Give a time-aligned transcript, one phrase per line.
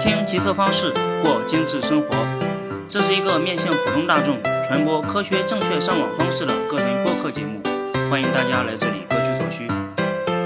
[0.00, 0.90] 听极客方式
[1.22, 2.08] 过精致生活，
[2.88, 7.60] 这是一个面向普通大众传播科学正确上网方式的个人播客节目，
[8.10, 9.68] 欢迎大家来这里各取所需。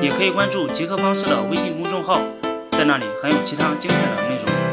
[0.03, 2.21] 也可以关注极客方式的微信公众号，
[2.73, 4.64] 在那里还有其他精彩的内容。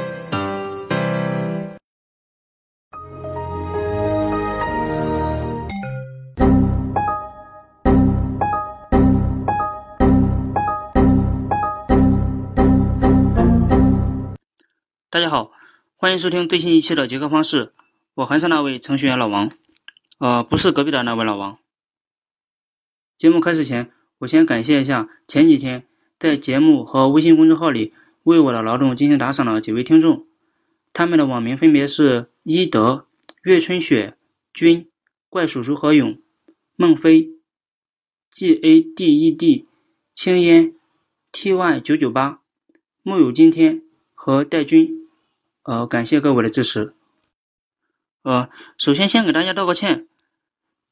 [15.12, 15.52] 大家好，
[15.98, 17.74] 欢迎收听最新一期的杰克方式，
[18.14, 19.52] 我还是那位程序员老王，
[20.20, 21.60] 呃，不是隔壁的那位老王。
[23.18, 25.86] 节目开始前，我先感谢一下前几天
[26.18, 27.94] 在节目和微信公众号里
[28.24, 30.26] 为我的劳动进行打赏的几位听众，
[30.94, 33.06] 他们的网名分别是伊德、
[33.44, 34.16] 岳春雪、
[34.54, 34.90] 君、
[35.28, 36.22] 怪叔叔何勇、
[36.78, 37.32] 孟非、
[38.30, 39.68] G A D E D、
[40.16, 40.74] 青烟、
[41.34, 42.40] T Y 九九八、
[43.04, 43.84] 木有今天
[44.14, 45.01] 和戴军。
[45.64, 46.96] 呃，感谢各位的支持。
[48.24, 50.08] 呃，首先先给大家道个歉，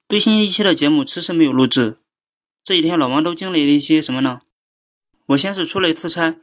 [0.08, 1.98] 最新一期的节目迟迟没有录制。
[2.64, 4.42] 这几天老王都经历了一些什么呢？
[5.28, 6.40] 我先是出了一次差，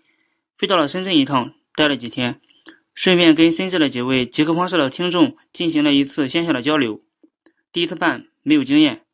[0.56, 2.40] 飞到了深圳一趟，待了几天，
[2.94, 7.00] 顺便跟深圳的几位极客方式的听众进行了一次线下的交流。
[7.70, 9.04] 第一次办没有经验，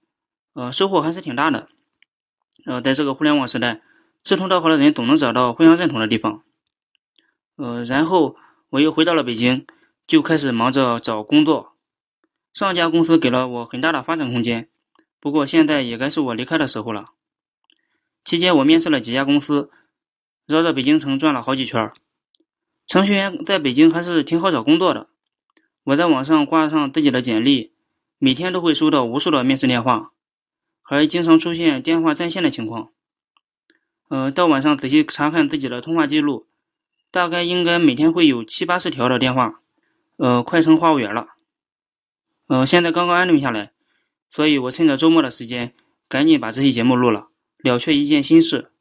[0.54, 1.68] 呃，收获还是挺大的。
[2.64, 3.82] 呃，在这个互联网时代，
[4.22, 6.42] 志同道合的人总能找到互相认同的地方。
[7.56, 8.36] 呃，然后。
[8.72, 9.66] 我又回到了北京，
[10.06, 11.74] 就开始忙着找工作。
[12.54, 14.70] 上家公司给了我很大的发展空间，
[15.20, 17.04] 不过现在也该是我离开的时候了。
[18.24, 19.70] 期间我面试了几家公司，
[20.46, 21.92] 绕着北京城转了好几圈。
[22.86, 25.08] 程序员在北京还是挺好找工作的。
[25.84, 27.74] 我在网上挂上自己的简历，
[28.16, 30.12] 每天都会收到无数的面试电话，
[30.80, 32.90] 还经常出现电话占线的情况。
[34.08, 36.46] 呃，到晚上仔细查看自己的通话记录。
[37.12, 39.60] 大概应该每天会有七八十条的电话，
[40.16, 41.28] 呃，快成话务员了。
[42.48, 43.72] 呃，现在刚刚安顿下来，
[44.30, 45.74] 所以我趁着周末的时间，
[46.08, 47.28] 赶紧把这期节目录了，
[47.58, 48.72] 了却一件心事。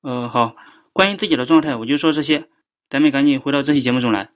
[0.00, 0.54] 呃，好，
[0.92, 2.48] 关于自己的状态，我就说这些，
[2.88, 4.30] 咱们赶紧回到这期节目中来。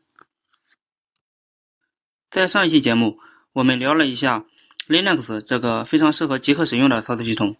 [2.28, 3.18] 在上一期节目，
[3.54, 4.44] 我们聊了一下
[4.88, 7.56] Linux 这个非常适合极客使用的操作系统，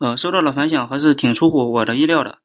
[0.00, 2.41] 呃，收到的反响还是挺出乎我的意料的。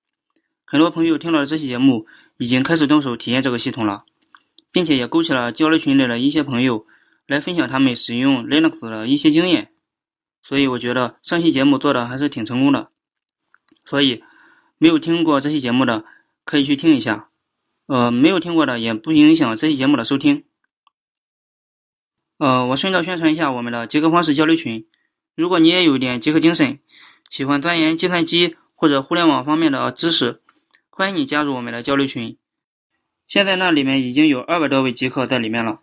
[0.70, 4.04] 很多朋友听了这期节目，已经开始动手体验这个系统了，
[4.70, 6.86] 并且也勾起了交流群里的一些朋友
[7.26, 9.72] 来分享他们使用 Linux 的一些经验。
[10.44, 12.90] 所以我觉得上期节目做的还是挺成功的。
[13.86, 14.22] 所以
[14.78, 16.04] 没有听过这期节目的
[16.44, 17.30] 可以去听一下，
[17.86, 20.44] 呃，没有听过的也不影响这期节目的收听。
[22.40, 24.86] 呃，我顺道宣传一下我们的极客方式交流群，
[25.34, 26.80] 如果你也有点极客精神，
[27.30, 30.42] 喜欢钻研计算机或者互联网方面的知识。
[30.98, 32.40] 欢迎你加入我们的交流群，
[33.28, 35.82] 现在那里面已经有二百多位极客在里面了。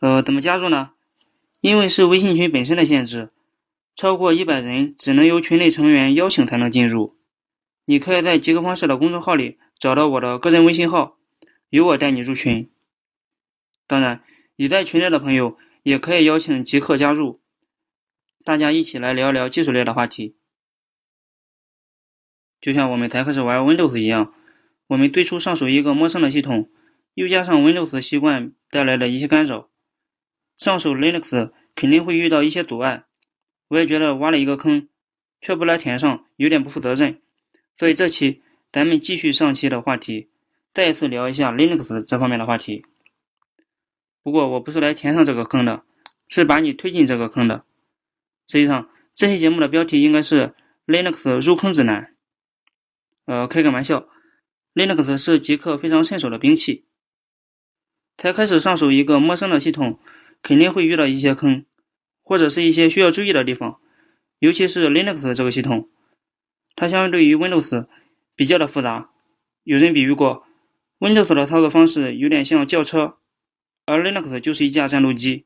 [0.00, 0.92] 呃，怎么加入呢？
[1.60, 3.28] 因为是微信群本身的限制，
[3.94, 7.18] 超过一百人只能由群内成员邀请才能进入。
[7.84, 11.18] 你可以在极客方式的公众号里找到我的个人微信号，
[11.68, 12.70] 由我带你入群。
[13.86, 14.24] 当然，
[14.56, 17.42] 已在群内的朋友也可以邀请极客加入，
[18.42, 20.37] 大家一起来聊聊技术类的话题。
[22.60, 24.34] 就像我们才开始玩 Windows 一样，
[24.88, 26.68] 我们最初上手一个陌生的系统，
[27.14, 29.68] 又加上 Windows 习惯带来的一些干扰，
[30.56, 33.04] 上手 Linux 肯定会遇到一些阻碍。
[33.68, 34.88] 我也觉得挖了一个坑，
[35.40, 37.20] 却不来填上，有点不负责任。
[37.76, 38.42] 所以这期
[38.72, 40.30] 咱们继续上期的话题，
[40.72, 42.84] 再一次聊一下 Linux 这方面的话题。
[44.22, 45.84] 不过我不是来填上这个坑的，
[46.28, 47.64] 是把你推进这个坑的。
[48.48, 50.54] 实际上，这期节目的标题应该是
[50.86, 52.14] Linux 入坑指南。
[53.28, 54.08] 呃，开个玩笑
[54.72, 56.86] ，Linux 是极客非常趁手的兵器。
[58.16, 60.00] 才开始上手一个陌生的系统，
[60.40, 61.66] 肯定会遇到一些坑，
[62.22, 63.82] 或者是一些需要注意的地方。
[64.38, 65.90] 尤其是 Linux 这个系统，
[66.74, 67.86] 它相对于 Windows
[68.34, 69.10] 比较的复杂。
[69.64, 70.46] 有人比喻过
[70.98, 73.18] ，Windows 的操作方式有点像轿车，
[73.84, 75.44] 而 Linux 就是一架战斗机，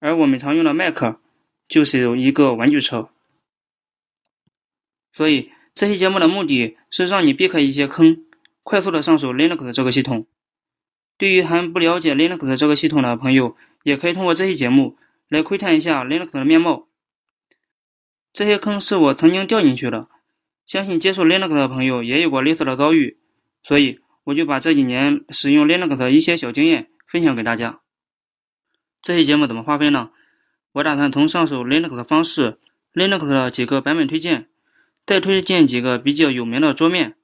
[0.00, 1.16] 而我们常用的 Mac
[1.66, 3.08] 就是一个玩具车。
[5.10, 5.50] 所以。
[5.76, 8.24] 这期节目的目的是让你避开一些坑，
[8.62, 10.26] 快速的上手 Linux 这个系统。
[11.18, 14.96] 对于还不了解 Linux 这个系统的朋友，也可以通过这期节目
[15.28, 16.88] 来窥探一下 Linux 的面貌。
[18.32, 20.08] 这些坑是我曾经掉进去的，
[20.64, 23.18] 相信接触 Linux 的朋友也有过类似的遭遇，
[23.62, 27.80] 所以我就把这几年使用 Linux 的一些小经验分享给大家。
[29.02, 30.08] 这期节目怎么划分呢？
[30.72, 32.58] 我打算从上手 Linux 的方式、
[32.94, 34.48] Linux 的几个版本推荐。
[35.06, 37.16] 再推荐几个比较有名的桌面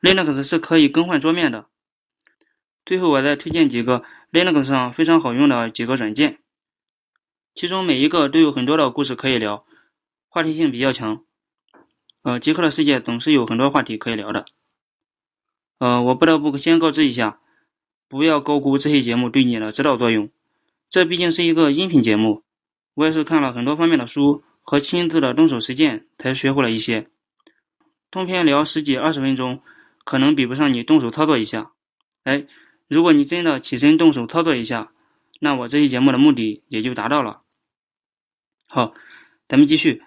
[0.00, 1.66] ，Linux 是可以更换桌面的。
[2.86, 4.02] 最后，我再推荐几个
[4.32, 6.38] Linux 上非常好用的几个软件，
[7.54, 9.66] 其中每一个都有很多的故事可以聊，
[10.30, 11.22] 话题性比较强。
[12.22, 14.46] 呃，极客的世界总是有很多话题可以聊的。
[15.78, 17.40] 呃，我不得不先告知一下，
[18.08, 20.30] 不要高估这些节目对你的指导作用。
[20.88, 22.42] 这毕竟是一个音频节目，
[22.94, 27.08] 我也是看了很多方面的书和亲自的动手实践才学会了一些。
[28.08, 29.64] 通篇聊十几二十分钟，
[30.04, 31.72] 可能比不上你动手操作一下。
[32.22, 32.46] 哎，
[32.86, 34.92] 如果你真的起身动手操作一下，
[35.40, 37.42] 那我这期节目的目的也就达到了。
[38.68, 38.94] 好，
[39.48, 40.04] 咱们继续。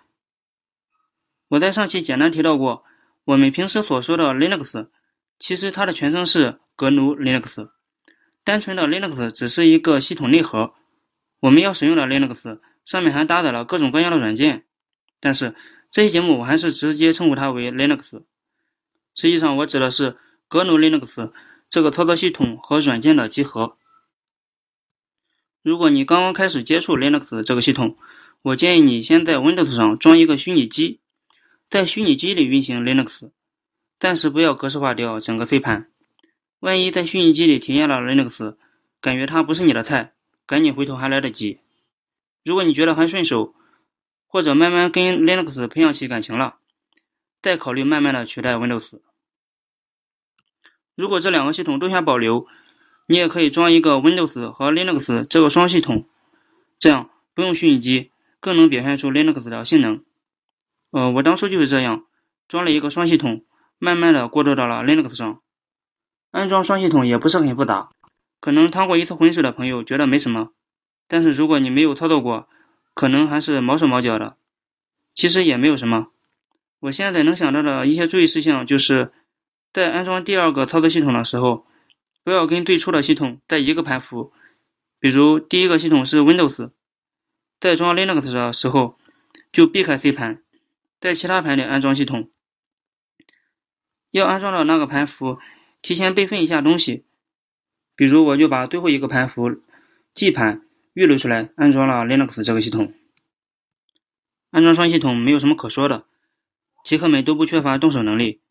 [1.50, 2.86] 我在上期简单提到过，
[3.25, 4.88] 我们平时所说的 Linux，
[5.39, 7.69] 其实它的全称是格奴 Linux。
[8.45, 10.74] 单纯的 Linux 只是一个系统内核，
[11.42, 14.65] 我们要使用的 Linux 上面还搭载了各种各样的软件。
[15.19, 15.56] 但是
[15.89, 18.24] 这期节目我还是直接称呼它为 Linux。
[19.15, 21.31] 实际上我指的是格奴 Linux
[21.69, 23.77] 这个操作系统和软件的集合。
[25.62, 27.95] 如果你刚刚开始接触 Linux 这个系统，
[28.41, 31.00] 我建议你先在 Windows 上装一个虚拟机。
[31.69, 33.31] 在虚拟机里运行 Linux，
[33.97, 35.89] 暂时不要格式化掉整个 C 盘。
[36.59, 38.57] 万一在虚拟机里体验了 Linux，
[39.01, 40.13] 感觉它不是你的菜，
[40.45, 41.62] 赶紧回头还来得及。
[42.43, 43.53] 如果你觉得还顺手，
[44.27, 46.57] 或者慢慢跟 Linux 培养起感情了，
[47.41, 48.99] 再考虑慢慢的取代 Windows。
[50.95, 52.45] 如果这两个系统都想保留，
[53.07, 56.07] 你也可以装一个 Windows 和 Linux 这个双系统，
[56.77, 60.03] 这样不用虚拟机，更能表现出 Linux 的性能。
[60.91, 62.05] 呃，我当初就是这样，
[62.47, 63.45] 装了一个双系统，
[63.79, 65.41] 慢慢的过渡到了 Linux 上。
[66.31, 67.89] 安装双系统也不是很复杂，
[68.39, 70.51] 可能趟过一次浑水的朋友觉得没什么，
[71.13, 72.50] 但是如果你没有操作过，
[72.95, 74.36] 可能还是毛手毛脚的。
[75.13, 76.07] 其实也没有什么。
[76.80, 79.13] 我现在能想到的一些注意事项就是，
[79.71, 81.68] 在安装第二个操作系统的时候，
[82.24, 84.33] 不要跟最初的系统在一个盘符。
[85.00, 86.71] 比如第一个系统是 Windows，
[87.60, 88.98] 在装 Linux 的时候，
[89.51, 90.42] 就避开 C 盘。
[91.00, 92.31] 在其他盘里安装系统，
[94.10, 95.38] 要安装的那个盘符，
[95.80, 97.06] 提前备份一下东西。
[97.95, 99.62] 比如，我就把最后一个盘符
[100.15, 102.93] G 盘预留出来，安装了 Linux 这个系统。
[104.51, 106.05] 安装双系统没有什么可说的，
[106.83, 108.41] 极客们都不缺乏动手能力。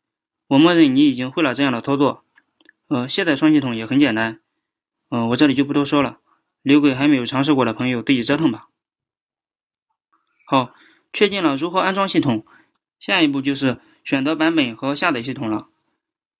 [0.49, 2.25] 我默认你已经会了这样的操作。
[2.89, 4.41] 呃，卸载双系统也很简单。
[5.11, 6.19] 嗯，我这里就不多说了，
[6.63, 8.69] 留给还没有尝试过的朋友自己折腾吧。
[10.47, 10.75] 好。
[11.15, 12.47] 确定了如何安装系统，
[12.99, 15.69] 下一步就是选择版本和下载系统了。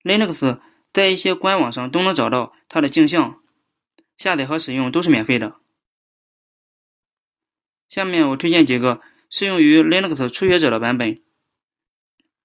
[0.01, 0.59] Linux
[0.91, 3.39] 在一些官网上都能找到它的镜像，
[4.17, 5.57] 下载和使用都是免费的。
[7.93, 11.21] 下面我推荐几个适用于 Linux 初学者的版本。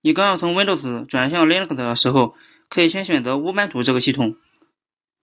[0.02, 2.34] 你刚要从 Windows 转向 Linux 的时候，
[2.68, 4.36] 可以先选择乌班图这个系统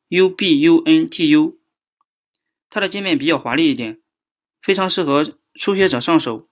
[0.10, 1.58] ，Ubuntu，
[2.72, 4.00] 它的界面比较华丽一点，
[4.64, 5.24] 非常适合
[5.54, 6.48] 初学者上手。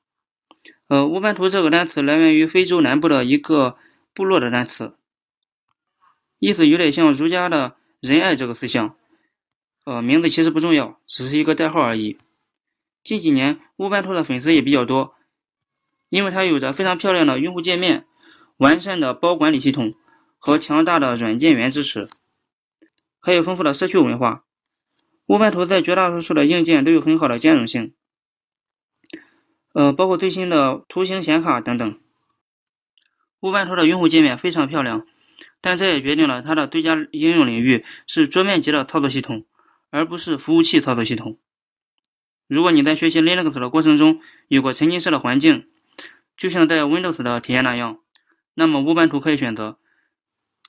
[0.88, 3.78] 呃，乌班图这个单词来源于非洲南部的一个
[4.14, 4.94] 部落的单词，
[6.38, 8.96] 意思有点像儒家的仁爱这个思想。
[9.86, 12.20] 呃，名字其实不重要，只是一个代号而已。
[13.04, 15.16] 近几年，乌班图的粉丝也比较多，
[16.10, 18.06] 因为它有着非常漂亮的用户界面、
[18.58, 19.94] 完善的包管理系统
[20.38, 22.08] 和强大的软件源支持，
[23.20, 24.46] 还有丰富的社区文化。
[25.28, 27.94] 乌班图在绝大多数的硬件都有很好的兼容性。
[29.74, 32.00] 呃，包括最新的图形显卡等等。
[33.42, 35.06] 乌班图的用户界面非常漂亮，
[35.60, 39.46] 但这也决定了它的最佳应用领域是桌面级的操作系统，
[39.90, 41.40] 而不是服务器操作系统。
[42.48, 45.68] 如果你在学习 Linux 的过程中有过沉浸式的环境，
[46.38, 48.00] 就像在 Windows 的体验那样，
[48.54, 49.80] 那么乌班图可以选择。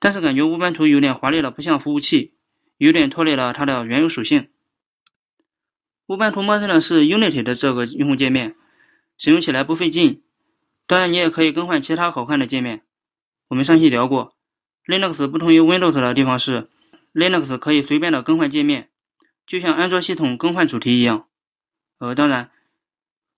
[0.00, 2.34] 但是感觉乌班图有点华丽了，不像服务器，
[2.76, 4.48] 有点拖累了它的原有属性。
[6.08, 8.56] 乌班图默认的是 Unity 的这个用户界面。
[9.16, 10.24] 使用起来不费劲，
[10.88, 12.82] 当然你也可以更换其他好看的界面。
[13.46, 14.34] 我们上期聊过
[14.86, 16.68] ，Linux 不同于 Windows 的地方是
[17.12, 18.90] ，Linux 可以随便的更换界面，
[19.46, 21.28] 就像安卓系统更换主题一样。
[21.98, 22.50] 呃，当然，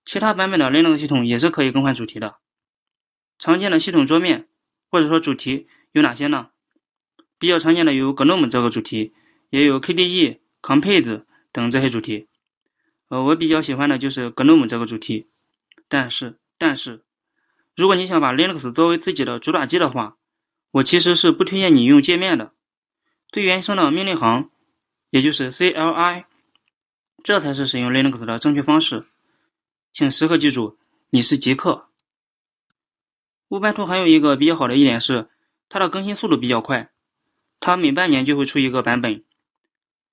[0.03, 2.37] 其他版本的 Linux 系统也是可以更换主题的。
[3.39, 4.47] 常见的系统桌面
[4.89, 6.49] 或者说主题有哪些呢？
[7.37, 9.13] 比较常见的有 GNOME 这个主题，
[9.51, 12.27] 也有 KDE、Compose 等这些主题。
[13.09, 15.27] 呃，我比较喜欢的就是 GNOME 这个主题。
[15.87, 17.03] 但是，但是，
[17.75, 20.17] 如果你想把 Linux 作为自己的主打机的话，
[20.71, 22.53] 我其实是不推荐你用界面的，
[23.31, 24.49] 最原生的命令行，
[25.11, 26.25] 也就是 CLI，
[27.27, 29.05] 这才是使用 Linux 的正确方式。
[29.91, 30.77] 请时刻记住，
[31.09, 31.89] 你是极客。
[33.49, 35.27] 乌班图还有一个比较好的一点是，
[35.67, 36.89] 它的更新速度比较快，
[37.59, 39.25] 它每半年就会出一个版本，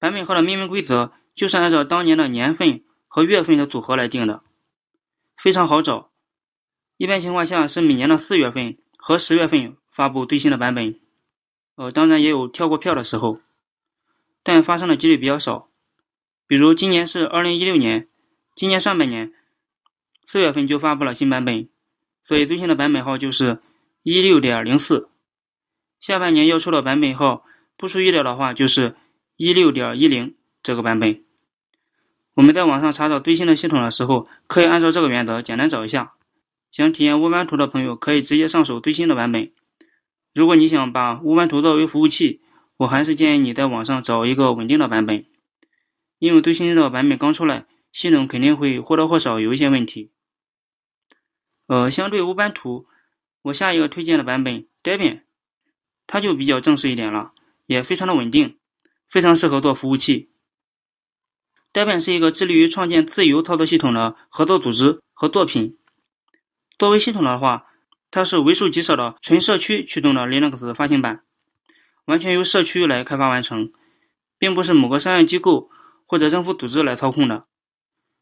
[0.01, 4.43] 版本号的命名规则就是按照当年的年份和月份的组合来定的，
[5.37, 6.11] 非常好找。
[6.97, 10.99] 一般情况下是每年的四月份和十月份发布最新的版本，
[11.77, 13.39] 呃，当然也有跳过票的时候，
[14.43, 15.69] 但发生的几率比较少。
[16.47, 18.09] 比如今年是二零一六年，
[18.55, 19.33] 今年上半年
[20.27, 21.69] 四月份就发布了新版本，
[22.27, 23.61] 所以最新的版本号就是
[24.03, 25.09] 一六点零四。
[26.01, 27.45] 下半年要出的版本号，
[27.77, 28.95] 不出意料的话就是
[29.37, 31.23] 一六点一零这个版本。
[32.35, 36.13] 我们在网上查找最新的系统的时候，可以按照这个原则简单找一下。
[36.71, 39.53] 想体验乌班图的朋友可以直接上手最新的版本。
[40.35, 42.41] 如果你想把无版图作为服务器，
[42.79, 45.25] 我还是建议你在网上找一个稳定的版本。
[46.25, 50.11] 因为最新的版本刚出来，系统肯定会或多或少有一些问题。
[51.67, 52.87] 呃，相对无版图，
[53.43, 55.21] 我下一个推荐的版本 Debian，
[56.07, 57.33] 它就比较正式一点了，
[57.67, 58.57] 也非常的稳定，
[59.07, 60.31] 非常适合做服务器。
[61.75, 65.77] Debian 是一个致力于创建自由操作系统的合作组织和作品。
[66.79, 67.67] 作为系统的话，
[68.11, 71.23] 它是为数极少的纯社区驱动的 Linux 发行版，
[72.07, 73.71] 完全由社区来开发完成，
[74.39, 75.69] 并不是某个商业机构。
[76.07, 77.47] 或者政府组织来操控的，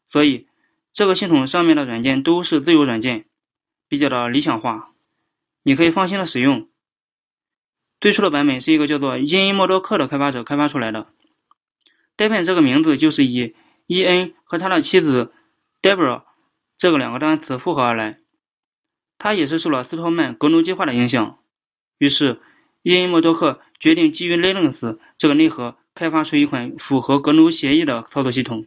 [0.09, 0.49] 所以
[0.93, 3.27] 这个系统上面的软件都是自由软件，
[3.89, 4.93] 比较的理想化，
[5.63, 6.69] 你可以放心的使用。
[8.01, 11.07] 最初的版本是一个叫做伊恩默多克的开发者开发出来的
[12.17, 13.55] ，Debian 这个名字就是以
[13.87, 15.33] 伊恩和他的妻子
[15.81, 16.25] Deborah
[16.77, 18.19] 这个两个单词复合而来，
[19.19, 21.39] 他也是受了斯托曼格奴计划的影响，
[21.99, 22.41] 于是
[22.83, 25.77] 伊恩默多克决定基于 Linux 这个内核。
[25.95, 28.67] 开发出一款符合格奴协议的操作系统。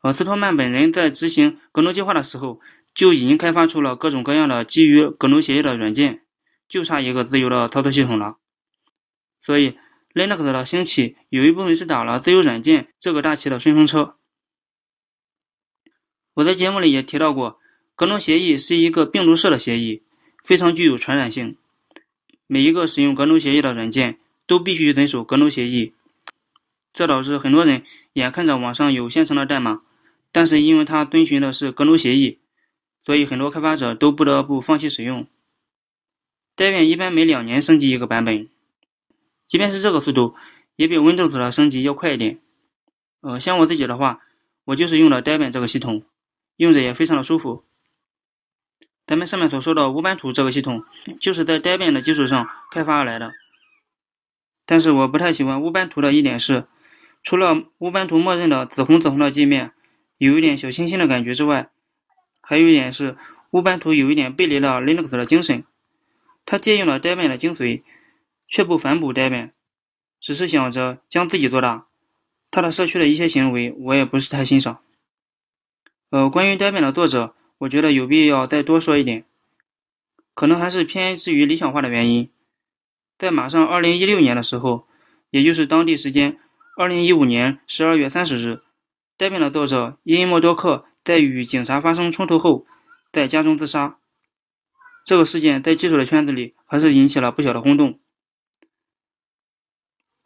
[0.00, 2.60] 而斯托曼本人在执行格奴计划的时候，
[2.94, 6.22] 就已经开发出了各种各样的基于格奴协议的软件，
[6.68, 8.36] 就差一个自由的操作系统了。
[9.42, 9.76] 所以
[10.14, 14.14] ，Linux 的兴起有一部分是打了自由软件这个大旗的顺风车。
[16.34, 17.58] 我在节目里也提到过，
[17.96, 20.04] 格奴协议是一个病毒式的协议，
[20.44, 21.56] 非常具有传染性。
[22.46, 25.92] 每一个使用格奴协议的软件都必须遵守格奴协议。
[26.92, 27.84] 这导致很多人
[28.14, 29.82] 眼看着网上有现成的代码，
[30.32, 32.38] 但是因为它遵循的是格奴协议，
[33.04, 35.26] 所以很多开发者都不得不放弃使用。
[36.56, 38.48] Debian 一般每两年升级一个版本，
[39.46, 40.34] 即便是这个速度，
[40.76, 42.40] 也比 Windows 的升级要快一点。
[43.20, 44.20] 呃，像我自己的话，
[44.64, 46.02] 我就是用的 Debian 这个系统，
[46.56, 47.64] 用着也非常的舒服。
[49.06, 50.82] 咱们上面所说的无版图这个系统，
[51.20, 53.34] 就是在 Debian 的基础上开发而来的。
[54.66, 56.66] 但是我不太喜欢乌班图的一点是。
[57.22, 59.72] 除了乌班图默认的紫红紫红的界面
[60.18, 61.70] 有一点小清新的感觉之外，
[62.40, 63.16] 还有一点是
[63.50, 65.64] 乌班图有一点背离了 Linux 的精神。
[66.44, 67.82] 它借用了 Debian 的精髓，
[68.46, 69.50] 却不反哺 Debian，
[70.20, 71.86] 只是想着将自己做大。
[72.52, 74.78] 它的社区的一些行为我也不是太欣赏。
[76.10, 79.24] 呃，关于 Debian 的作者，我觉得有必要再多说一点，
[80.32, 82.30] 可能还是偏至于理想化的原因。
[83.18, 84.86] 在马上2016年的时候，
[85.30, 86.38] 也就是当地时间。
[86.76, 88.60] 二零一五年十二月三十日
[89.16, 92.66] ，Debian 的作者伊恩·默多克在与警察发生冲突后，
[93.10, 93.96] 在家中自杀。
[95.06, 97.98] 这个事件在技术的圈子里还是引起了不小的轰动。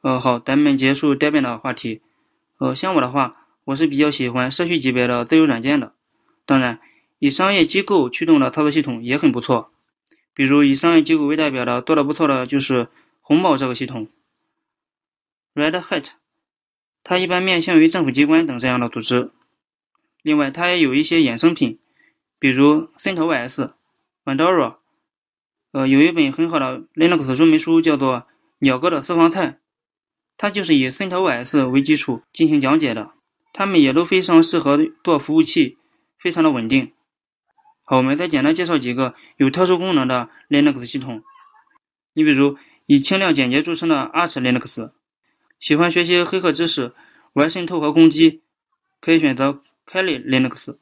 [0.03, 2.03] 呃，好，咱们结束 Debian 的话题。
[2.59, 5.95] 呃，像我的话，我是比较喜欢社区级别的自由软件的。
[6.45, 6.81] 当然，
[7.21, 9.71] 以商业机构驱动的操作系统也很不错。
[10.35, 12.89] 比如以商业机构为代表的做的不错的就是
[13.21, 14.09] 红帽这个系统
[15.55, 16.11] ，Red Hat。
[17.03, 19.31] 它一般面向于政府机关等这样的组织。
[20.23, 21.79] 另外，它也有一些衍生品，
[22.39, 23.73] 比如 CentOS、
[24.25, 24.77] Mandora。
[25.73, 28.17] 呃，有一本很好的 Linux 入门书，叫做
[28.59, 29.47] 《鸟哥的私房菜》，
[30.37, 33.13] 它就是以 CentOS 为基础进行讲解的。
[33.53, 35.79] 它们也都非常适合做服务器，
[36.19, 36.93] 非常的稳定。
[37.91, 41.25] 好，我们再简单介绍几个有特殊功能的 Linux 系统。
[42.13, 42.57] 你比如
[42.87, 44.93] 以轻量简洁著称的 Arch Linux。
[45.59, 46.93] 喜欢学习黑客知识、
[47.33, 48.43] 玩渗透和攻击，
[49.01, 50.77] 可以选择 Kali Linux。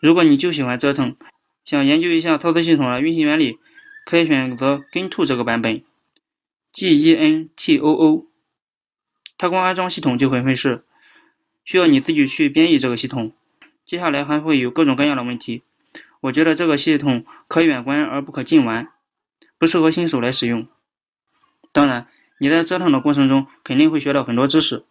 [0.00, 1.14] 如果你就喜欢折腾，
[1.62, 3.58] 想研究一下操作系统的运行原理，
[4.06, 5.84] 可以选择 Gentoo 这个版本
[6.72, 8.26] ，G-E-N-T-O-O。
[9.36, 10.84] 它光安装系统就很费事，
[11.66, 13.34] 需要你自己去编译这个系统。
[13.84, 15.60] 接下来还会有各种各样的问题。
[16.24, 18.92] 我觉得这个系统可远观而不可近玩，
[19.58, 20.66] 不适合新手来使用。
[21.72, 22.08] 当然。
[22.40, 24.84] 你在折腾的过程中肯定会学到很多知识，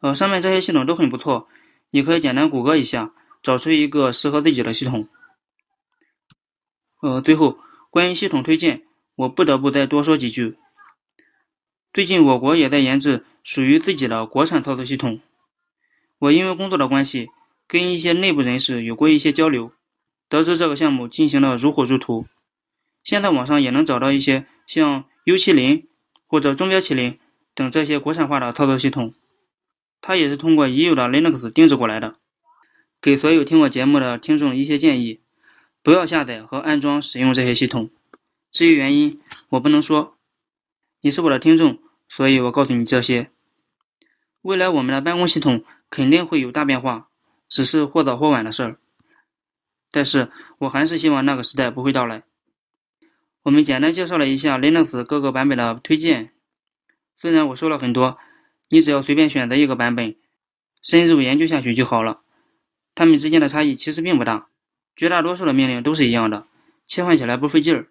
[0.00, 1.46] 呃，上面这些系统都很不错，
[1.90, 5.06] 你可以简单谷歌一下，找出一个适合自己的系统。
[7.02, 7.58] 呃，最后
[7.90, 8.82] 关于系统推荐，
[9.14, 10.56] 我不得不再多说几句。
[11.92, 15.20] 最近我国也在研制属于自己的国产操作系统。
[16.18, 17.28] 我因为工作的关系，
[17.66, 19.72] 跟一些内部人士有过一些交流，
[20.28, 22.26] 得知这个项目进行的如火如荼。
[23.02, 25.84] 现在网上也能找到一些像 U70
[26.26, 27.18] 或者钟表麒麟
[27.54, 29.14] 等这些国产化的操作系统，
[30.00, 32.16] 它也是通过已有的 Linux 定制过来的。
[33.00, 35.20] 给所有听我节目的听众一些建议：
[35.82, 37.90] 不要下载和安装使用这些系统。
[38.50, 40.16] 至于原因，我不能说。
[41.02, 41.78] 你是我的听众，
[42.08, 43.30] 所以我告诉你这些。
[44.40, 47.10] 未来我们的办公系统肯定会有大变化，
[47.54, 48.78] 只是或早或晚的事儿。
[49.92, 52.24] 但是我还是希望那个时代不会到来。
[53.44, 56.32] 我们简单介绍了一下 Linux 各个版本的推荐，
[57.16, 58.18] 虽然我说了很多，
[58.70, 60.16] 你只要随便选择一个版本，
[60.82, 62.22] 深入研究下去就好了。
[62.92, 64.48] 它们之间的差异其实并不大，
[64.96, 66.48] 绝大多数的命令都是一样的，
[66.88, 67.86] 切换起来不费劲儿。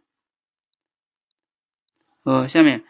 [2.24, 2.84] 呃，下面。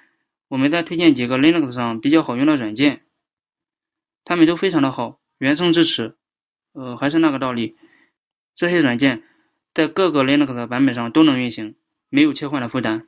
[0.49, 3.05] 我们再推荐几个 Linux 上比较好用的软件，
[4.23, 6.15] 它们都非常的好，原生支持。
[6.73, 7.75] 呃，还是那个道理，
[8.53, 9.23] 这些软件
[9.73, 11.75] 在各个 Linux 的版本上都能运行，
[12.09, 13.07] 没有切换的负担。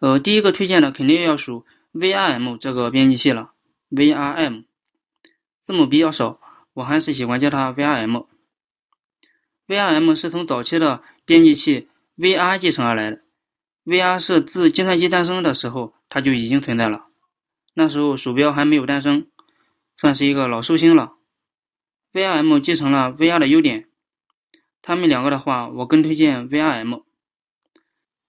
[0.00, 3.52] 呃，第一个推荐的肯定要数 VRM 这个编辑器了
[3.90, 4.64] ，VRM
[5.62, 6.40] 字母比较少，
[6.74, 8.26] 我还是喜欢叫它 VRM。
[9.66, 13.22] VRM 是从早期的编辑器 VR 继承而来的。
[13.84, 17.06] VR 是自计算机诞生的时候，它就已经存在了。
[17.74, 19.26] 那时候鼠标还没有诞生，
[19.96, 21.14] 算是一个老寿星了。
[22.14, 23.88] VRM 继承了 VR 的优点，
[24.80, 27.02] 他们两个的话，我更推荐 VRM。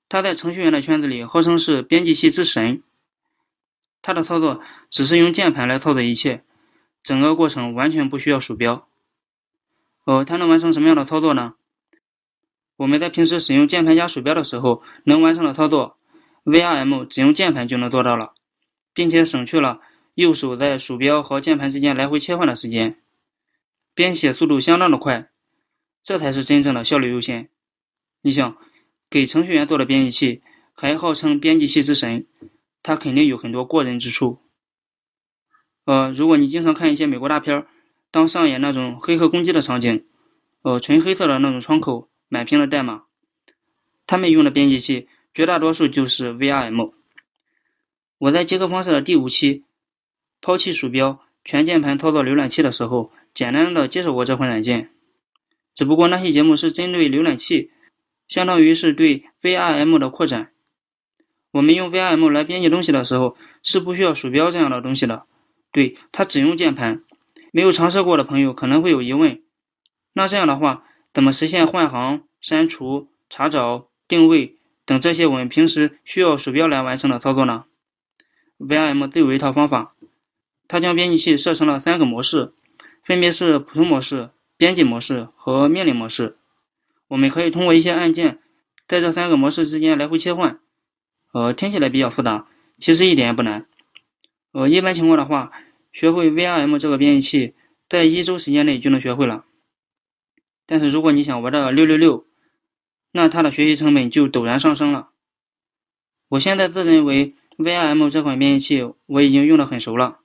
[0.10, 2.82] 它在程序员的圈子里号称是编辑器之神。
[4.02, 6.44] 它的操作只是用键盘来操作一切，
[7.04, 8.88] 整个过程完全不需要鼠标。
[10.06, 11.54] 哦，它能完成什么样的操作呢？
[12.78, 16.00] 我们在平时使用键盘加鼠标的时候能完成的操作
[16.46, 18.34] ，VRM 只用键盘就能做到了，
[18.96, 19.80] 并且省去了
[20.16, 23.00] 右手在鼠标和键盘之间来回切换的时间，
[23.96, 25.32] 编写速度相当的快，
[26.04, 27.50] 这才是真正的效率优先。
[28.22, 28.56] 你想，
[29.10, 30.44] 给程序员做的编辑器，
[30.76, 32.28] 还号称编辑器之神，
[32.84, 34.42] 它肯定有很多过人之处。
[35.86, 37.66] 呃，如果你经常看一些美国大片，
[38.12, 40.06] 当上演那种黑客攻击的场景，
[40.62, 42.10] 呃，纯黑色的那种窗口。
[42.28, 43.04] 满屏的代码，
[44.08, 46.92] 他们用的编辑器绝大多数就是 VRM。
[48.18, 49.64] 我在极客方式的第五期
[50.42, 54.90] 抛弃鼠标全键盘操作浏览器的时候，简单的介绍过这款软件。
[55.76, 57.70] 只不过那期节目是针对浏览器，
[58.28, 60.52] 相当于是对 VRM 的扩展。
[61.52, 65.26] 我们用 VRM 来编辑东西的时候，是不需要鼠标这样的东西的。
[65.72, 67.04] 对，它只用键盘。
[67.52, 69.42] 没有尝试过的朋友可能会有疑问，
[70.14, 70.86] 那这样的话。
[71.14, 77.64] 怎么实现换行、删除、查找、定位等这些我们平时需要鼠标来完成的操作呢
[78.60, 79.96] ？VRM 自有一套方法，
[80.68, 82.54] 它将编辑器设成了三个模式，
[83.06, 86.38] 分别是普通模式、编辑模式和命令模式。
[87.10, 88.40] 我们可以通过一些按键，
[88.88, 90.60] 在这三个模式之间来回切换。
[91.32, 92.48] 呃，听起来比较复杂，
[92.80, 93.68] 其实一点也不难。
[94.54, 95.52] 呃，一般情况的话，
[95.94, 97.54] 学会 VRM 这个编辑器，
[97.88, 99.46] 在一周时间内就能学会了。
[100.66, 102.26] 但是如果你想玩到六六六，
[103.12, 105.10] 那它的学习成本就陡然上升了。
[106.30, 110.22] 我现在自认为 VRM 这款编辑器我已经用的很熟了，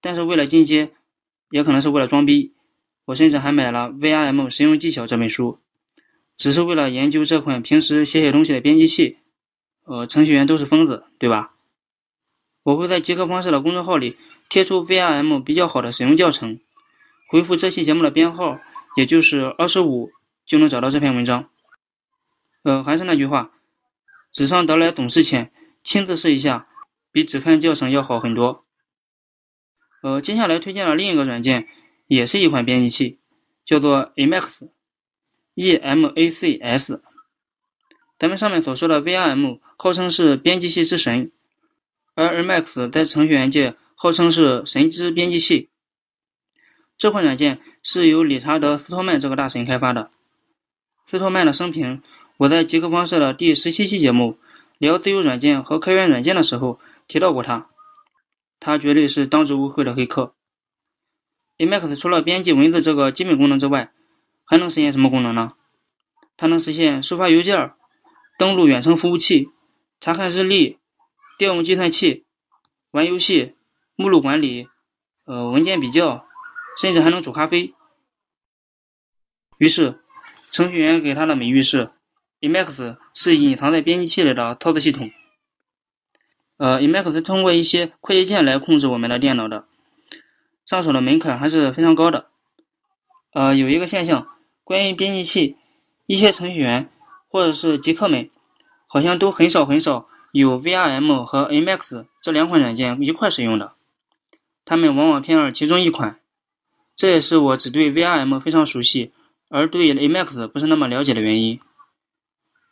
[0.00, 0.92] 但是为了进阶，
[1.50, 2.54] 也可能是为了装逼，
[3.06, 5.60] 我甚至还买了《VRM 使用技巧》这本书，
[6.36, 9.18] 只是为了研究这款平时写写东西的编辑器。
[9.84, 11.54] 呃，程序员都是疯子，对吧？
[12.64, 14.16] 我会在极客方式的公众号里
[14.48, 16.58] 贴出 VRM 比较好的使用教程，
[17.30, 18.58] 回复这期节目的编号。
[18.96, 20.10] 也就是二十五
[20.46, 21.50] 就能找到这篇文章。
[22.62, 23.52] 呃，还是那句话，
[24.32, 25.52] 纸上得来总是浅，
[25.84, 26.66] 亲自试一下，
[27.12, 28.65] 比只看教程要好很多。
[30.06, 31.66] 呃，接下来推荐的另一个软件，
[32.06, 33.18] 也是一款编辑器，
[33.64, 37.02] 叫做 Emacs，E M A C S。
[38.16, 41.32] 咱们上面所说的 VRM 号称是编辑器之神，
[42.14, 45.70] 而 Emacs 在程序员界号称是神之编辑器。
[46.96, 47.60] 这款软件。
[47.88, 50.10] 是由理查德·斯托曼这个大神开发的。
[51.04, 52.02] 斯托曼的生平，
[52.38, 54.40] 我在极客方式的第十七期节目
[54.78, 57.68] 聊自由软件和开源软件的时候提到过他。
[58.58, 60.34] 他绝对是当之无愧的黑客。
[61.58, 63.92] Emacs 除了编辑文字这个基本功能之外，
[64.44, 65.54] 还能实现什么功能呢？
[66.36, 67.72] 它能实现收发邮件、
[68.38, 69.48] 登录远程服务器、
[70.00, 70.78] 查看日历、
[71.38, 72.26] 调用计算器、
[72.90, 73.54] 玩游戏、
[73.94, 74.68] 目录管理、
[75.24, 76.26] 呃文件比较，
[76.78, 77.72] 甚至还能煮咖啡。
[79.56, 80.00] 于是，
[80.50, 81.90] 程序员给他的美誉是
[82.40, 85.10] ：Emacs 是隐藏在编辑器里的操作系统。
[86.58, 89.66] 呃，Emacs 通过一些快捷键来控制我们的电脑的，
[90.64, 92.28] 上手的门槛还是非常高的。
[93.34, 94.26] 呃，有一个现象，
[94.64, 95.56] 关于编辑器，
[96.06, 96.88] 一些程序员
[97.28, 98.30] 或者是极客们，
[98.86, 103.72] 好像都很少很少有 VRM 和 Emacs 这两款软件一块使用的，
[104.64, 106.18] 他们往往偏爱其中一款。
[106.96, 109.12] 这也是我只对 VRM 非常熟悉，
[109.50, 111.60] 而对 Emacs 不是那么了解的原因。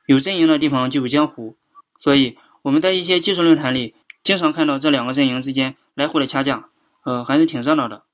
[0.06, 1.54] 有阵营的地方就有江湖，
[2.00, 2.38] 所以。
[2.64, 6.70] 我们在一些技术论坛里，经常看到这两个阵营之间来回的掐架，
[7.04, 8.04] 呃，还是挺热闹的。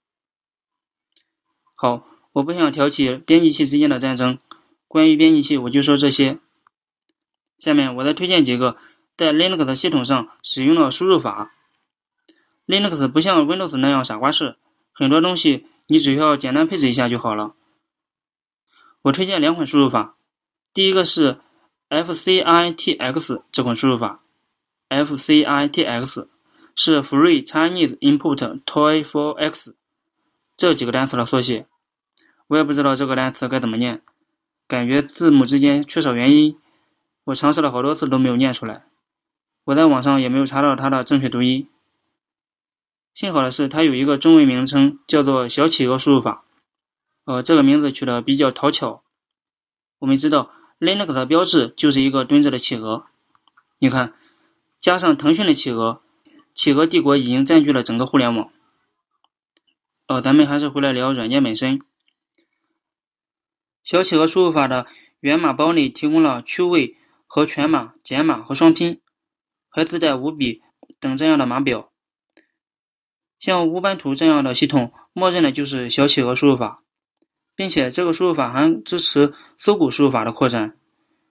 [1.76, 4.40] 好，我不想挑起编辑器之间的战争，
[4.88, 6.40] 关于编辑器我就说这些。
[7.58, 8.76] 下面我再推荐几个
[9.16, 11.52] 在 Linux 系统上使用的输入法。
[12.66, 14.56] Linux 不像 Windows 那样傻瓜式，
[14.90, 17.54] 很多东西你只需要简单配置一下就好了。
[19.02, 20.16] 我推荐两款输入法，
[20.74, 21.38] 第一个是
[21.88, 24.24] FCITX 这款输入法。
[24.90, 26.26] FCITX
[26.74, 29.76] 是 Free Chinese Input Toy for X
[30.56, 31.66] 这几个单词的缩写，
[32.48, 34.02] 我也不知道这个单词该怎么念，
[34.66, 36.58] 感觉字母之间缺少元音，
[37.24, 38.84] 我尝试了好多次都没有念出来，
[39.66, 41.68] 我在网上也没有查到它的正确读音。
[43.14, 46.44] 幸好的是，它有一个中文名称，叫做小企鹅输入法，
[47.26, 49.04] 呃，这个名字取得比较讨巧。
[50.00, 50.50] 我们知道
[50.80, 53.06] Linux 的标志就是一个蹲着的企鹅，
[53.78, 54.14] 你看。
[54.80, 56.02] 加上腾讯的企鹅，
[56.54, 58.50] 企鹅帝国已经占据了整个互联网。
[60.08, 61.80] 哦，咱们还是回来聊软件本身。
[63.84, 64.86] 小企鹅输入法的
[65.20, 69.00] 源码包内提供了区位和全码、简码和双拼，
[69.68, 70.62] 还自带五笔
[70.98, 71.92] 等这样的码表。
[73.38, 76.82] 像乌班图这样的系统，默认的就是小企鹅输入法，
[77.54, 80.76] 并且这个输入法还支持搜狗输入法的扩展。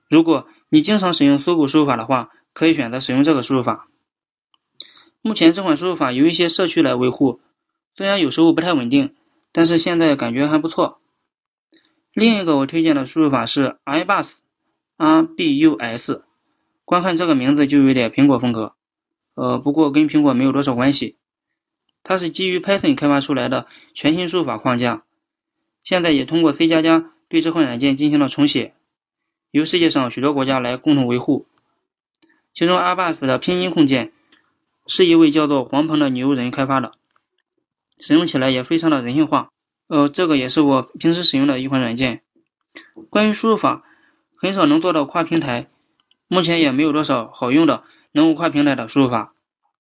[0.07, 3.88] 如果你经常使用搜狗输入法的话，可以选择使用这个输入法。
[5.21, 7.41] 目前这款输入法由一些社区来维护，
[7.95, 9.13] 虽然有时候不太稳定，
[9.51, 11.01] 但是现在感觉还不错。
[12.13, 16.23] 另一个我推荐的输入法是 iBus，R B U S，
[16.85, 18.73] 光看这个名字就有点苹果风格，
[19.35, 21.17] 呃，不过跟苹果没有多少关系。
[22.01, 25.03] 它是基于 Python 开发出来的全新输入法框架，
[25.83, 28.73] 现在也通过 C 加加对这款软件进行了重写，
[29.51, 31.45] 由世界上许多国家来共同维护。
[32.59, 34.11] 其中，iBus 的拼音控件
[34.85, 36.91] 是一位叫做黄鹏的牛人开发的，
[38.01, 39.47] 使用起来也非常的人性化。
[39.87, 42.21] 呃，这个也是我平时使用的一款软件。
[43.09, 43.85] 关于输入法，
[44.35, 45.69] 很少能做到跨平台，
[46.27, 49.33] 目前也没有多少好用的能够跨平台的输入法。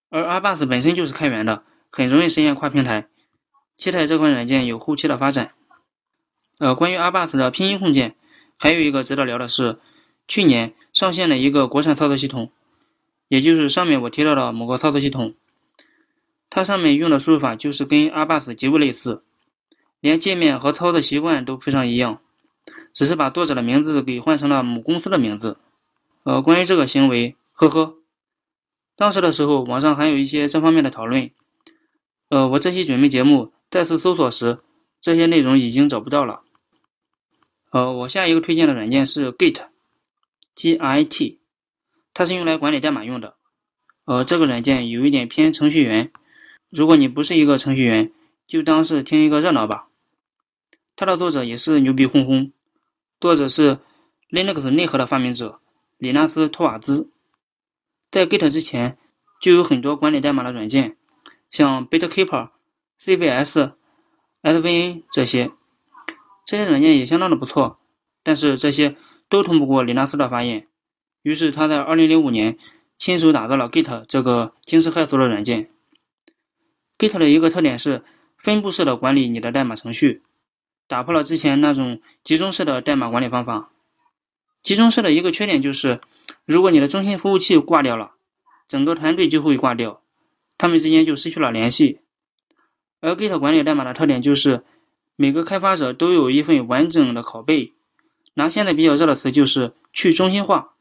[0.09, 3.09] 而 iBus 本身就是开源的，很容易实现跨平台。
[3.75, 5.51] 期待这款软件有后期的发展。
[6.59, 8.15] 呃，关于 iBus 的拼音控件，
[8.57, 9.79] 还有一个值得聊的是，
[10.29, 12.49] 去年上线了一个国产操作系统。
[13.29, 15.33] 也就是上面我提到的某个操作系统，
[16.49, 19.23] 它上面用的输入法就是跟阿巴斯极为类似，
[20.01, 22.19] 连界面和操作习惯都非常一样，
[22.91, 25.57] 只是把作者的名字给换成了母公司的名字。
[26.23, 27.95] 呃，关于这个行为，呵呵，
[28.95, 31.29] 当时的时候网上还有一些这方面的讨论。
[32.29, 34.59] 呃，我这期准备节目再次搜索时，
[34.99, 36.41] 这些内容已经找不到了。
[37.71, 41.37] 呃，我下一个推荐的软件是 Git，G-I-T。
[42.19, 43.37] 它是用来管理代码用的，
[44.03, 46.11] 呃，这个软件有一点偏程序员。
[46.69, 48.11] 如果你不是一个程序员，
[48.45, 49.87] 就当是听一个热闹吧。
[50.97, 52.51] 它的作者也是牛逼哄哄，
[53.21, 53.79] 作者是
[54.29, 55.61] Linux 内核的发明者
[55.97, 57.09] 里纳斯托瓦兹。
[58.11, 58.97] 在 Git 之前，
[59.39, 60.97] 就有很多管理代码的软件，
[61.49, 62.49] 像 Bitkeeper、
[62.99, 63.71] CVS、
[64.43, 65.51] SVN 这些，
[66.45, 67.79] 这些软件也相当的不错，
[68.23, 68.97] 但是这些
[69.29, 70.67] 都通不过李纳斯的发言。
[71.21, 72.57] 于是他在2005年
[72.97, 75.69] 亲手打造了 Git 这个惊世骇俗的软件。
[76.97, 78.03] Git 的一个特点是
[78.37, 80.23] 分布式的管理你的代码程序，
[80.87, 83.71] 打破了之前那种集中式的代码管理方法。
[84.61, 86.01] 集中式的一个缺点就是，
[86.45, 88.11] 如果你的中心服务器挂掉了，
[88.67, 90.01] 整个团队就会挂掉，
[90.57, 91.99] 他们之间就失去了联系。
[92.99, 94.63] 而 Git 管理代码的特点就是，
[95.15, 97.73] 每个开发者都有一份完整的拷贝。
[98.33, 100.73] 拿现在比较热的词就是去中心化。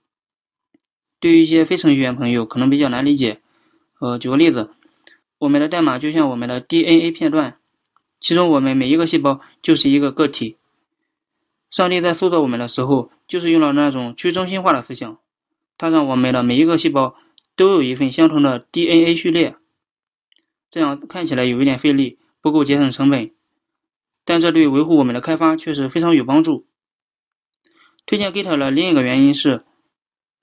[1.21, 3.41] 对于一些非程序员朋友，可能比较难理解。
[3.99, 4.71] 呃，举个例子，
[5.39, 7.59] 我们的代码就像我们的 DNA 片段，
[8.21, 10.57] 其中我们每一个细胞就是一个个体。
[11.71, 15.19] 上帝在塑造我们的时候，就是用了那种去中心化的思想，
[15.77, 17.17] 他让我们的每一个细胞
[17.57, 19.57] 都有一份相同的 DNA 序列。
[20.71, 23.33] 这样看起来有一点费力，不够节省成本，
[24.25, 26.67] 但这对维护我们的开发却是非常有帮助。
[28.07, 29.65] 推荐 Git 的另一个原因是。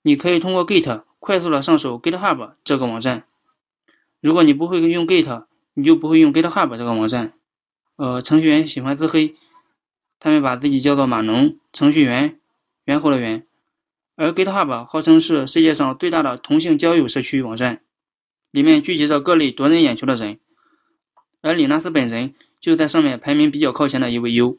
[0.06, 3.24] 你可以通过 Git 快速的上手 GitHub 这个网站。
[4.20, 7.32] 如果你不会用 Git，你就不会用 GitHub 这个网站。
[7.96, 9.34] 呃，程序员喜欢自黑，
[10.20, 12.38] 他们把自己叫做码农程序员，
[12.84, 13.44] 猿猴的猿。
[14.14, 17.82] 而 GitHub 号称是世界上最大的同性交友社区网站，
[18.52, 20.38] 里面聚集着各类夺人眼球的人。
[21.40, 24.56] 而李纳斯本人就在上面排名比较靠前的一位 U。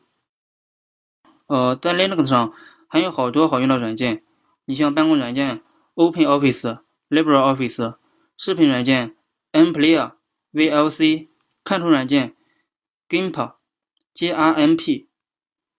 [1.48, 2.52] 呃，在 Linux 上
[2.90, 4.24] 还有好多好用的软件，
[4.68, 5.62] 你像办公软件
[5.96, 7.96] OpenOffice、LibreOffice，
[8.38, 9.16] 视频软件
[9.54, 10.12] MPlayer、
[10.52, 11.30] VLC，
[11.64, 12.36] 看图软件
[13.08, 13.54] GIMP、
[14.14, 15.08] GRMP，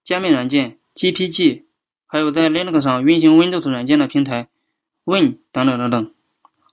[0.03, 1.64] 加密软件 GPG，
[2.07, 4.48] 还有在 Linux 上运行 Windows 软件的平台
[5.05, 6.14] Win 等等等等。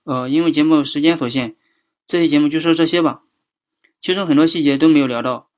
[0.04, 1.54] 呃，因为节目时间所限，
[2.06, 3.24] 这期节目就说这些吧。
[4.00, 5.50] 其中很多细节都没有聊到，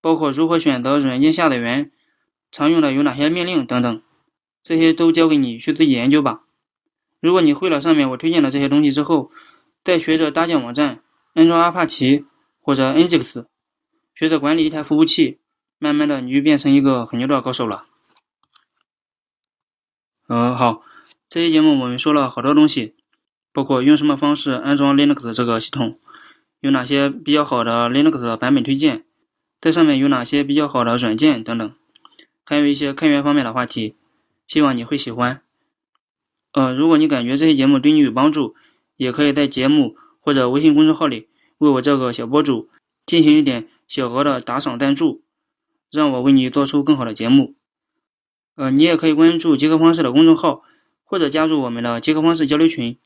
[0.00, 1.92] 包括如何选择软件下载源，
[2.50, 4.02] 常用的有哪些命令等等，
[4.66, 6.42] 这些都交给你去自己研究吧。
[7.20, 9.30] 如果你会了上面我推荐的这些东西之后，
[9.84, 12.24] 再学着搭建网站，安装阿帕奇
[12.60, 13.46] 或者 Nginx，
[14.16, 15.38] 学着管理一台服务器，
[15.78, 17.86] 慢慢的你就变成一个很牛的高手了。
[20.26, 20.82] 嗯，好，
[21.28, 22.96] 这期节目我们说了好多东西，
[23.52, 26.00] 包括用什么方式安装 Linux 这个系统。
[26.58, 29.04] 有哪些比较好的 Linux 的版本推荐？
[29.60, 31.72] 在上面有哪些比较好的软件等等，
[32.44, 33.94] 还有一些开源方面的话题，
[34.46, 35.42] 希望你会喜欢。
[36.52, 38.54] 呃，如果你感觉这些节目对你有帮助，
[38.96, 41.28] 也可以在节目或者微信公众号里
[41.58, 42.68] 为我这个小博主
[43.04, 45.22] 进行一点小额的打赏赞助，
[45.90, 47.54] 让我为你做出更好的节目。
[48.54, 50.62] 呃，你也可以关注杰克方式的公众号，
[51.04, 52.98] 或者加入我们的杰克方式交流群，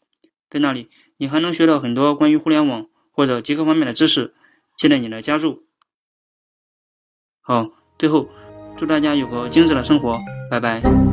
[0.49, 2.87] 在那里你还能学到很多关于互联网。
[3.13, 4.33] 或者极客方面的知识，
[4.79, 5.65] 期待你的加入。
[7.43, 8.31] 好，最后
[8.79, 10.19] 祝大家有个精致的生活，
[10.51, 11.10] 拜拜。